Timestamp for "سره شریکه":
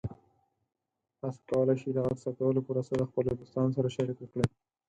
3.77-4.25